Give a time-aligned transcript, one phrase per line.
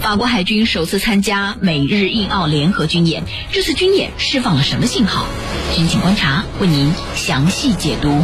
[0.00, 5.26] 法国海军首次参加美日印澳联合军演，这次军演释放了什么信号？
[5.74, 8.22] 军情观察为您详细解读。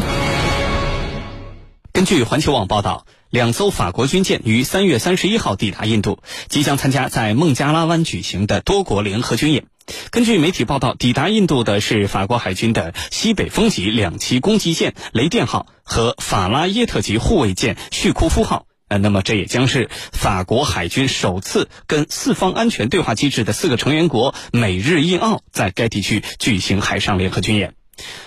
[1.92, 9.66] 根据环球网报道，两艘法国军舰于三月三十一号抵达印度，即将参加在孟加拉湾举行的多国联合军演。
[10.10, 18.64] 根据媒体报道，抵达印度的是法国海军的西北风级两栖攻击舰“雷电号”和法拉耶特级护卫舰“叙库夫号”。
[18.88, 27.74] 呃，那么这也将是法国海军首次跟四方安全对话机制的四个成员国美日印澳在该地区举行海上联合军演。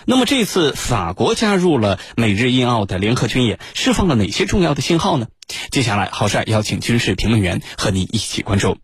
[0.05, 5.27] 那么这次法国加入了美日印澳的联合军演，释放了哪些重要的信号呢？
[5.69, 8.77] 接下来，郝帅邀请军事评论员和您一起关注。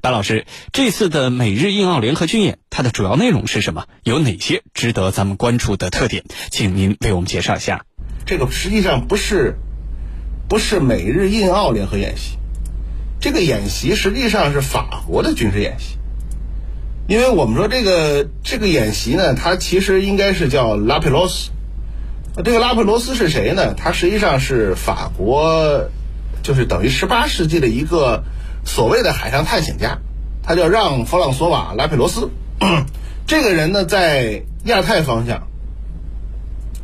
[0.00, 3.86] 白老师，这次的美日印澳联合军演，它的主要内容是什么？
[4.04, 6.24] 有哪些值得咱们关注的特点？
[6.50, 7.84] 请您为我们介绍一下。
[8.24, 9.58] 这个实际上不是。
[10.50, 12.36] 不是美日印澳联合演习，
[13.20, 15.96] 这个演习实际上是法国的军事演习，
[17.06, 21.52] 因为我们说这个这个演习呢，它其实应该是叫拉佩罗斯。
[22.44, 23.74] 这个拉佩罗斯是谁呢？
[23.74, 25.88] 他实际上是法国，
[26.42, 28.24] 就是等于十八世纪的一个
[28.64, 29.98] 所谓的海上探险家，
[30.42, 32.28] 他叫让·弗朗索瓦·拉佩罗斯。
[33.24, 35.46] 这个人呢，在亚太方向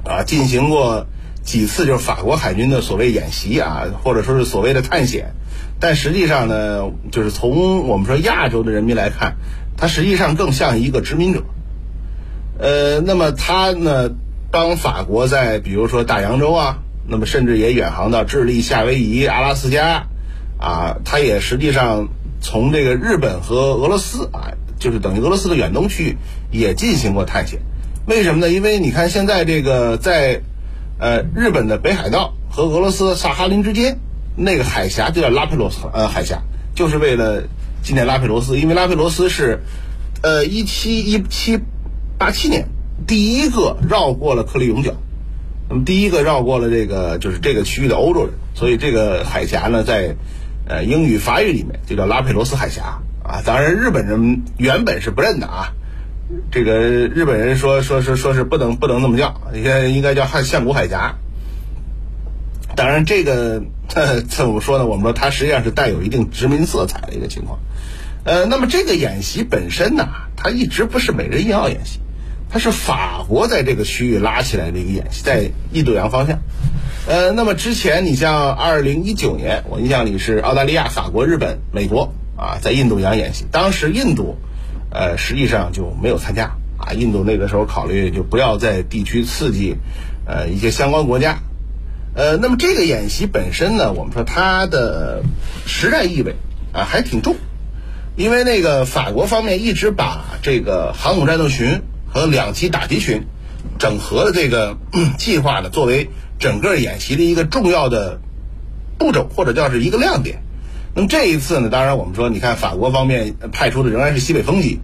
[0.04, 1.08] 啊进行过。
[1.46, 5.32] 几次就是法国海军的所谓演习啊，或者说是所谓的探险，
[5.78, 9.36] 但实际上呢，就是从我们说亚洲的人民来看，
[9.76, 11.44] 他实际上更像一个殖民者。
[12.58, 14.10] 呃，那么他呢，
[14.50, 20.08] 帮法国在比如说大洋洲啊，那么甚至也远航到智利、夏威夷、阿拉斯加，
[20.58, 22.08] 啊，他也实际上
[22.40, 24.50] 从这个日本和俄罗斯啊，
[24.80, 26.16] 就是等于俄罗斯的远东区域
[26.50, 27.60] 也进行过探险。
[28.04, 28.52] 为什么呢？
[28.52, 30.42] 因为你看现在这个在。
[30.98, 33.98] 呃，日本的北海道和俄罗斯萨哈林之间
[34.34, 36.42] 那个海峡就叫拉佩罗斯呃海峡，
[36.74, 37.44] 就是为了
[37.82, 39.60] 纪念拉佩罗斯，因为拉佩罗斯是
[40.22, 41.58] 呃一七一七
[42.18, 42.68] 八七年
[43.06, 44.94] 第一个绕过了克里永角，
[45.68, 50.16] 那么第一个绕过了这个就是这个区域的欧洲人，所以这个海峡呢在
[50.66, 53.42] 呃英语法语里面就叫拉佩罗斯海峡啊。
[53.44, 55.72] 当然日本人原本是不认的啊。
[56.50, 61.16] 这个日本人说说是说是不能不能那么叫，应该应该叫汉相古海峡。
[62.74, 63.62] 当然， 这个
[64.28, 64.86] 怎么说呢？
[64.86, 67.60] 我们说它实际上是带有一定殖民色彩的一个情况。
[68.24, 72.00] 呃，那么这个演习本身呢，它一直不是美日印澳演习，
[72.50, 76.40] 它是法国在这个区域拉起来的一个演习，在印度洋方向。
[77.06, 84.36] 呃，那么之前你像二零一九年，我印象里是澳大利亚、法国、日本、美国啊，在印度洋演习，当时印度。
[84.96, 86.94] 呃，实际上就没有参加啊。
[86.94, 89.76] 印度那个时候考虑就不要在地区刺激，
[90.24, 91.40] 呃，一些相关国家。
[92.14, 95.22] 呃，那么这个演习本身呢，我们说它的
[95.66, 96.34] 实战意味
[96.72, 97.36] 啊还挺重，
[98.16, 103.26] 因为那个法国方面一直把这个航母战斗群和两栖打击群
[103.78, 104.78] 整合的这个
[105.18, 106.08] 计划呢，作为
[106.38, 108.18] 整个演习的一个重要的
[108.96, 110.42] 步骤，或者叫是一个亮点。
[110.96, 114.80] 那么这一次呢，当然我们说，你看法国方面派出的仍然是西北风级，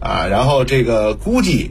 [0.00, 1.70] 啊，然后这个估计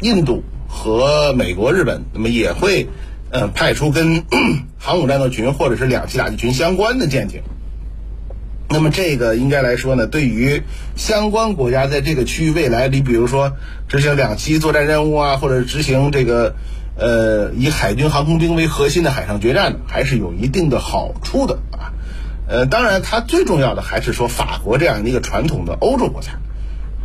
[0.00, 2.88] 印度和美国、日本，那么也会
[3.30, 4.24] 嗯派出跟
[4.78, 7.42] 航母战斗群或者是两栖打击群相关的舰艇。
[8.68, 10.62] 那么这个应该来说呢，对于
[10.96, 13.52] 相关国家在这个区域未来，你比如说
[13.86, 16.56] 执行两栖作战任务啊，或者执行这个
[16.96, 21.94] 呃以海军航空兵为核心的海上决战，还是有一定的好处的啊。
[22.50, 26.40] 呃，当然，它最重要的还是说法国这样的一个传统的欧洲国家，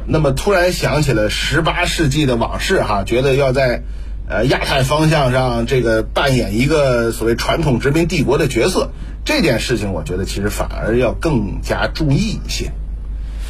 [0.08, 3.84] 那么突然想起了十八世纪的往事，哈，觉得要在
[4.28, 8.90] 呃亚太方向上这个扮演一个所谓传统殖民帝国的角色，
[9.24, 12.72] 这件事情，我觉得其实反而要更加注意一些。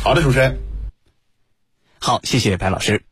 [0.03, 0.57] 好的，主持人，
[2.01, 3.03] 好，谢谢白老师。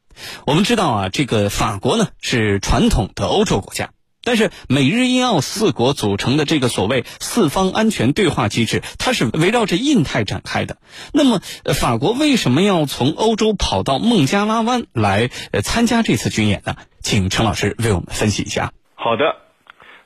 [0.46, 3.92] 我们知道啊，这个法国呢是传统的欧洲国家。
[4.24, 10.78] 但是美日印澳四国组成的这个所谓四方安全对话机制，它是围绕着印太展开的。
[11.14, 11.42] 那么，
[11.74, 16.75] 法国为什么要从欧洲跑到孟加拉湾来参加这次军演呢？
[17.02, 18.72] 请陈老师为我们分析一下。
[18.96, 19.36] 好的，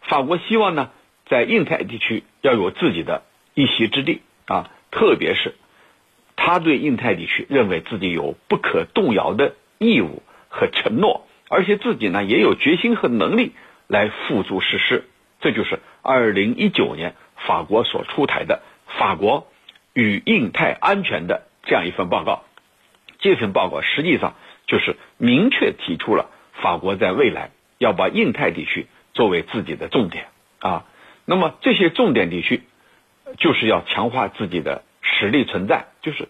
[0.09, 0.89] 法国希望呢，
[1.29, 3.21] 在印太地区要有自己的
[3.53, 5.53] 一席之地啊，特别是
[6.35, 13.51] 他对印太地区认为自己有不可动摇的义务和承诺，而且自己呢也有决心和能力。
[13.87, 15.05] 来付诸实施，
[15.39, 18.61] 这就是二零一九年法国所出台的
[18.99, 19.47] 《法国
[19.93, 22.43] 与印太安全》的这样一份报告。
[23.19, 24.35] 这份报告实际上
[24.67, 30.27] 就是明确提出了法国在未来要把印太地区作为自己的重点
[30.59, 30.85] 啊。
[31.25, 32.61] 那么这些重点地区
[33.37, 36.29] 就是要强化自己的实力存在，就是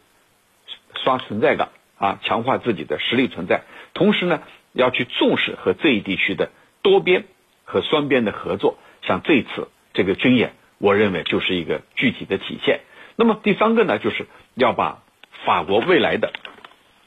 [1.03, 3.63] 刷存在感啊，强化自己的实力存在。
[3.93, 4.41] 同时呢，
[4.73, 6.51] 要去重视和这一地区的
[6.81, 7.25] 多边
[7.67, 8.79] 和双边的合作。
[9.03, 12.79] 像这次这个军演，我认为就是一个具体的体现。
[13.15, 14.25] 那么第三个呢，就是
[14.55, 15.03] 要把
[15.45, 16.33] 法国未来的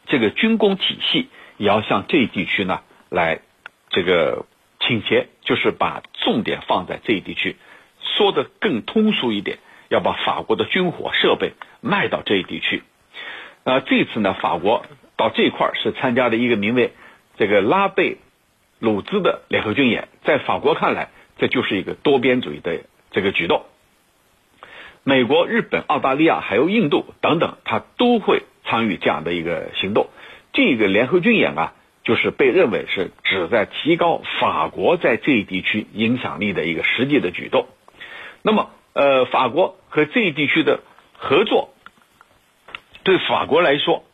[0.07, 3.41] 这个军工体系也要向这一地区呢来
[3.89, 4.45] 这个
[4.79, 7.57] 倾斜，就是把重点放在这一地区。
[8.17, 9.59] 说的更通俗一点，
[9.89, 12.83] 要把法国的军火设备卖到这一地区。
[13.65, 14.87] 呃，这次呢，法国
[15.17, 16.93] 到这块儿是参加的一个名为
[17.37, 18.17] 这个拉贝
[18.79, 21.08] 鲁兹的联合军演，在法国看来，
[21.38, 22.81] 这就是一个多边主义的
[23.11, 23.64] 这个举动。
[25.02, 30.08] 美国、日本、澳大利亚还有印度等等，他都会参与这样的一个行动。
[30.52, 31.72] 这个联合军演啊，
[32.05, 37.66] 就是被认为是旨在提高法国在这一地区影响力的一个实际的举动。
[38.43, 40.81] 那么，呃，法国和这一地区的
[41.16, 41.73] 合作，
[43.02, 44.05] 对法国来说，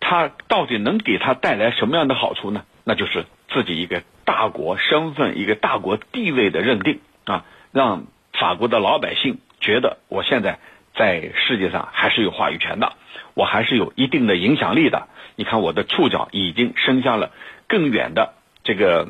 [0.00, 2.64] 它到底能给它带来什么样的好处呢？
[2.84, 10.58] 那就是自己一个大国身份、一个大国地位的认定啊，让法国的老百姓觉得我现在
[10.94, 12.94] 在世界上还是有话语权的，
[13.34, 15.08] 我还是有一定的影响力的。
[15.36, 17.30] 你看，我的触角已经伸向了
[17.68, 18.32] 更远的
[18.64, 19.08] 这个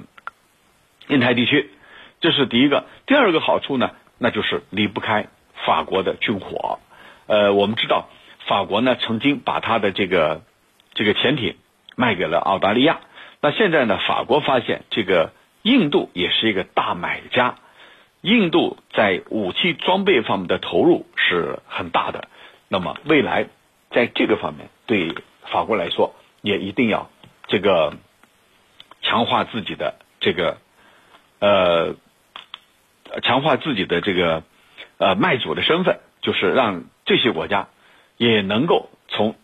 [1.07, 1.71] 印太地区，
[2.21, 2.87] 这是第一个。
[3.07, 3.93] 第二个好处呢？
[4.19, 5.29] 那就是离不开
[5.65, 6.81] 法国的军火，
[7.29, 8.09] 呃，我们知道
[8.49, 10.43] 法国呢曾经把它的这个
[10.95, 11.55] 这个潜艇
[11.95, 12.99] 卖给了澳大利亚，
[13.43, 17.57] 那现在呢法国发现这个印度也是一个大买家，
[18.23, 22.29] 印度在武器装备方面的投入是很大的，
[22.69, 23.49] 那么未来
[23.91, 25.15] 在这个方面对
[25.51, 27.11] 法国来说也一定要
[27.49, 27.93] 这个
[29.03, 30.57] 强化自己的这个
[31.41, 31.97] 呃。
[33.23, 34.43] 强化自己的这个
[34.97, 37.69] 呃卖主的身份，就是让这些国家
[38.17, 39.37] 也能够从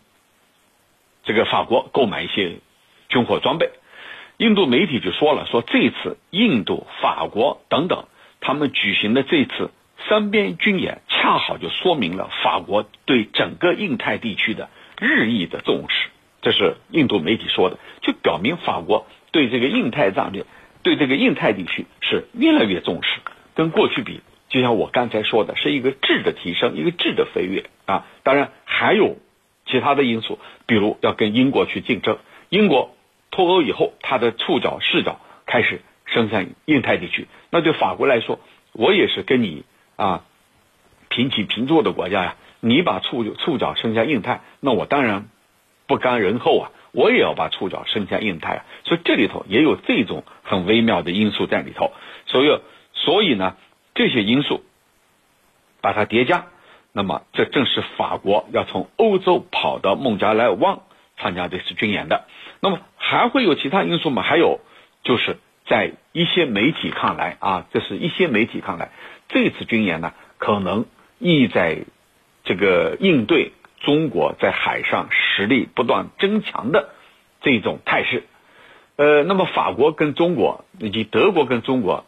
[1.23, 2.61] 这个法国购买一些
[3.09, 3.69] 军火装备。
[4.39, 8.05] 印度媒体就说了，说这次印度、法国等等
[8.39, 9.69] 他们举行的这次
[10.07, 16.07] 三边军演，恰好就说明了法国对整个印太地区的日益的重视。
[16.41, 20.45] 这是印度媒体说的，就表明法国对这个印太战略、
[20.83, 23.19] 对这个印太地区是越来越重视。
[23.55, 28.05] 跟过去比，就像我刚才说的，是一个质的提升，一个质的飞跃啊！
[28.23, 29.17] 当然还有
[29.65, 32.19] 其他的因素，比如要跟英国去竞争。
[32.47, 32.95] 英国
[33.31, 37.27] 脱欧以后，它的触角视角开始伸向印太地区。
[37.49, 38.39] 那对法国来说，
[38.73, 39.63] 我也是跟你
[39.95, 40.23] 啊
[41.09, 42.35] 平起平坐的国家呀。
[42.59, 45.29] 你把触触角伸向印太，那我当然
[45.87, 48.65] 不甘人后啊，我也要把触角伸向印太啊。
[48.83, 51.91] 所以这里头也有这种很微妙的因素在里头。
[52.25, 52.59] 所以。
[52.91, 53.55] 所以呢，
[53.95, 54.61] 这些因素
[55.79, 56.47] 把它叠加，
[56.91, 60.79] 那么这正是法国要从欧洲跑到孟加拉湾
[61.19, 62.25] 参加这次军演的。
[62.59, 64.23] 那么还会有其他因素吗？
[64.23, 64.59] 还有
[65.03, 65.37] 就是
[65.67, 68.89] 在一些媒体看来啊，这是一些媒体看来，
[69.27, 70.85] 这次军演呢，可能
[71.19, 71.79] 意在
[72.43, 73.51] 这个应对
[73.81, 76.89] 中国在海上实力不断增强的
[77.41, 78.23] 这种态势。
[78.95, 82.05] 呃，那么法国跟中国以及德国跟中国。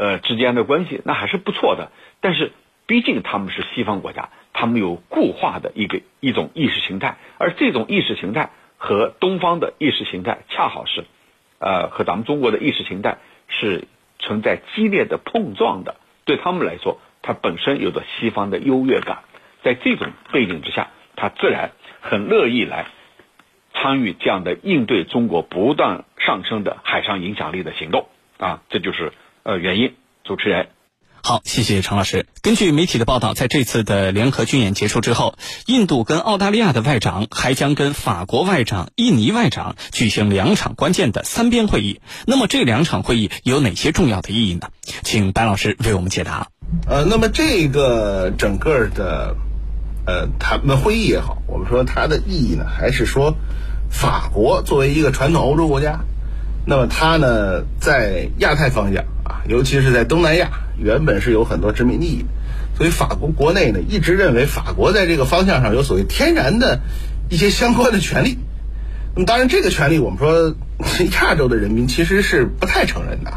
[0.00, 1.90] 呃，之间的关系那还是不错的，
[2.20, 2.52] 但是
[2.86, 4.28] 毕竟他们是西方国家，
[4.58, 11.04] 他们有固化的一个一种意识形态，而这种意识形态和东方的意识形态恰好是，
[11.60, 13.86] 呃，和咱们中国的意识形态是
[14.18, 15.94] 存在激烈的碰撞的。
[16.24, 19.20] 对他们来说，它本身有着西方的优越感，
[19.62, 22.88] 在这种背景之下，他自然很乐意来
[23.74, 29.12] 参与这样的应对中国不断上升的海上影响力的行动啊，这就是。
[29.44, 29.94] 呃，原因，
[30.24, 30.68] 主持人，
[31.22, 32.26] 好，谢谢常老师。
[32.48, 35.34] 根据媒体的报道，在这次的联合军演结束之后，
[35.66, 42.00] 印度跟澳大利亚的外长还将跟法国外长、印尼外长举行两场关键的三边会议。
[42.24, 44.68] 那么这两场会议有哪些重要的意义呢？
[45.02, 46.48] 请白老师为我们解答。
[46.86, 49.36] 呃，那么这个整个的
[50.06, 53.34] 呃他们会议也好，我们说它的意义呢，还是说
[53.90, 56.00] 法国作为一个传统欧洲国家。
[56.64, 62.24] 那么它呢，在亚太方向啊，尤其是在东南亚，原本是有很多殖民地，
[62.78, 66.80] 所以法国国内呢一直认为法国在这个方向上有所谓天然的
[67.28, 68.38] 一些相关的权利。
[69.14, 70.54] 那么当然，这个权利我们说
[71.20, 73.32] 亚洲的人民其实是不太承认的，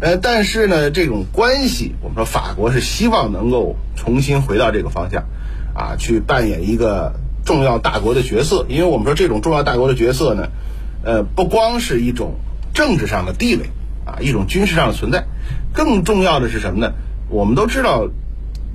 [0.00, 5.24] 呃，但是呢，这种关系，我们说法国是希望能够重新回到这个方向，
[5.74, 10.48] 啊，去扮演一个重要大国的角色，因为我们说这种重要大国的角色呢，
[11.04, 12.34] 呃，不光是一种。
[12.74, 13.70] 政治上的地位
[14.04, 15.24] 啊，一种军事上的存在，
[15.72, 16.92] 更重要的是什么呢？
[17.30, 18.10] 我们都知道，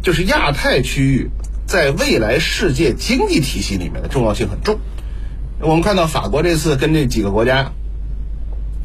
[0.02, 1.30] 就是亚太区域
[1.66, 4.80] 在未来世界经济体系里面的重要性很重。
[5.60, 7.72] 我们看到法国这次跟这几个国家，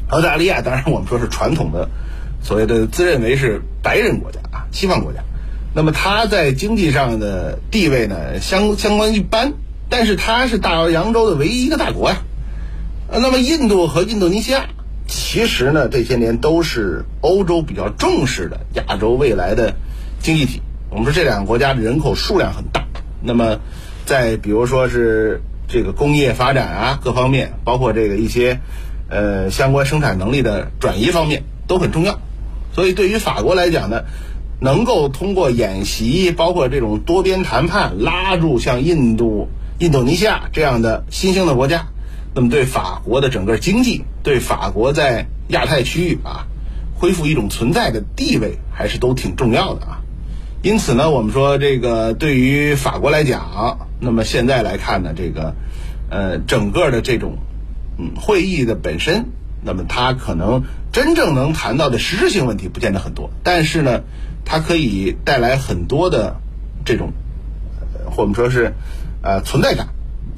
[0.09, 1.89] 澳大利亚当然我们说是传统的
[2.43, 5.23] 所谓的自认为是白人国家啊，西方国家。
[5.73, 9.53] 那么它在经济上的地位呢，相相关一般，
[9.89, 12.17] 但是它是大洋洲的唯一一个大国呀。
[13.11, 14.69] 那么印度和印度尼西亚，
[15.07, 19.75] 其实呢这些年都是欧洲比较重视的亚洲未来的
[20.21, 20.61] 经济体。
[20.89, 22.85] 我们说这两个国家的人口数量很大，
[23.21, 23.59] 那么
[24.05, 28.59] 在比如说是这个工业发展啊各方面，包括这个一些
[29.09, 32.19] 呃相关生产能力的转移方面都很重要。
[32.73, 34.03] 所以对于法国来讲呢。
[34.59, 41.85] 能够通过演习，包括这种多边谈判，拉住像印度、印度尼西亚这样的新兴的国家，
[42.33, 46.47] 那么对法国的整个经济，对法国在亚太区域啊，
[46.95, 50.01] 恢复一种存在的地位，还是都挺重要的啊。
[50.61, 55.55] 因此呢，我们说这个对于法国来讲，那么现在来看呢，这个
[56.09, 57.37] 呃整个的这种
[57.97, 59.25] 嗯会议的本身，
[59.63, 64.03] 那么它可能真正能谈到的实质性问题不见得很多，但是呢。
[64.49, 66.39] 它可以带来很多的
[66.85, 67.11] 这种，
[68.09, 68.75] 或者说是
[69.21, 69.89] 呃存在感，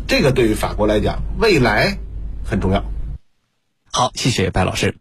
[0.07, 1.99] 这个对于法国来讲，未来
[2.43, 2.83] 很重要。
[3.91, 4.95] 好，谢谢白老师。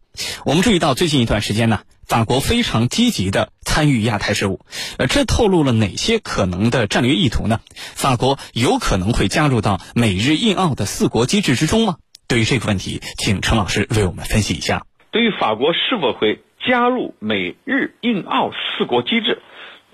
[0.45, 4.61] 我们注意到最近一段时间呢，法国非常积极的参与亚太事务，
[4.97, 7.61] 呃，这透露了哪些可能的战略意图呢？
[7.75, 11.97] 法国有可能会加入到美日印澳的四国机制之中吗？
[12.27, 14.87] 对于这个问题，请陈老师为我们分析一下。
[15.11, 16.43] 对于法国是否会？
[16.67, 19.41] 加入美日印澳四国机制，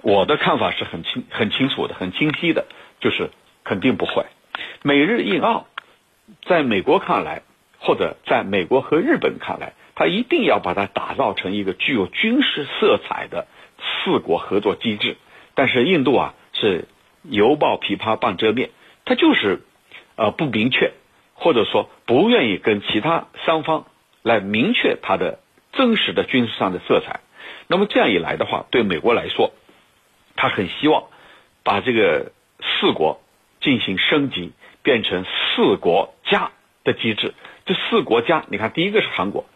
[0.00, 2.64] 我的看法是很清很清楚的、很清晰的，
[3.00, 3.30] 就是
[3.64, 4.24] 肯定不会。
[4.82, 5.66] 美日印澳，
[6.48, 7.42] 在美国看来，
[7.78, 13.46] 或者在美国和日本看来，他一定要把它打造成一个具有军事色彩的
[13.82, 15.16] 四国合作机制。
[15.54, 16.88] 但是印度啊，是
[17.22, 18.70] 犹抱琵琶半遮面，
[19.04, 19.62] 他就是
[20.16, 20.92] 呃不明确，
[21.34, 23.86] 或者说不愿意跟其他三方
[24.22, 25.40] 来明确他的。
[25.76, 27.18] 真实的军事上的色彩，
[27.66, 29.52] 那么这样一来的话，对美国来说，
[30.36, 31.06] 他很希望
[31.64, 32.30] 把这个
[32.62, 33.20] 四国
[33.60, 34.52] 进行升级，
[34.84, 36.52] 变成四国家
[36.84, 37.34] 的机制。
[37.66, 39.46] 这四国家，你看，第一个是韩国，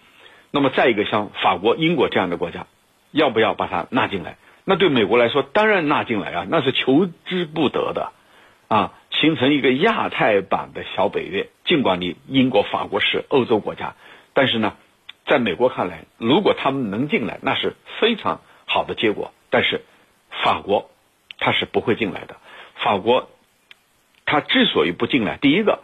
[0.50, 2.66] 那么再一个像法国、英国这样的国家，
[3.10, 4.36] 要不要把它纳进来？
[4.64, 8.12] 那对美国来说，当然纳进来啊，那是求之不得的
[8.68, 11.48] 啊，形成一个亚太版的小北约。
[11.64, 13.94] 尽管你英国、法国是欧洲国家，
[14.32, 14.74] 但是呢。
[15.30, 19.34] 在美国看来，如果他们能进来，那是非常好的结果。
[19.50, 19.82] 但是，
[20.42, 20.90] 法国
[21.38, 22.38] 他是不会进来的。
[22.76, 23.28] 法国
[24.24, 25.80] 他之所以不进来，第一个，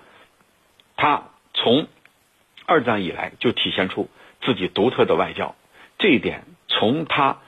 [0.96, 1.88] 他从
[2.64, 4.08] 二战以来就体现出
[4.44, 5.54] 自己独特的外交，
[5.98, 7.38] 这一点从他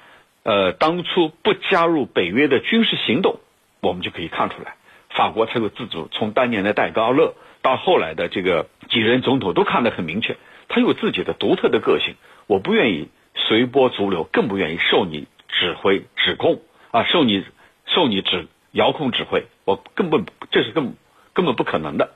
[0.43, 3.39] 呃当初不加入北约的军事行动，
[3.81, 4.77] 我们就可以看出来，
[5.11, 6.09] 法国才有自主。
[6.11, 10.37] 从当年的戴高乐到后来的这个几任总统，都看得很明确。
[10.69, 12.15] 他有自己的独特的个性，
[12.47, 16.61] 我不愿意随波逐流，更不愿意受你指挥指控
[16.91, 17.45] 啊，受你
[17.87, 20.95] 受你指遥控指挥，我根本这是根
[21.35, 22.11] 根本不可能的。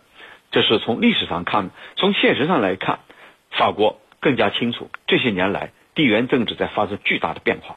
[0.51, 2.99] 这是从历史上看，从现实上来看，
[3.51, 7.77] 法国更加清楚这些年来地缘政治在发生巨大的变化。